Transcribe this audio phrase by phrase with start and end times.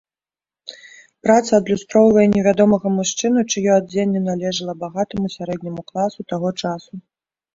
[1.27, 6.93] Праца адлюстроўвае невядомага мужчыну, чыё адзенне належала багатаму сярэдняму класу таго часу.